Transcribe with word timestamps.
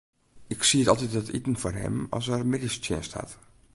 Ik 0.53 0.63
sied 0.69 0.87
altyd 0.89 1.17
it 1.21 1.29
iten 1.37 1.59
foar 1.61 1.75
him 1.81 1.97
as 2.17 2.25
er 2.33 2.47
middeistsjinst 2.51 3.13
hat. 3.17 3.31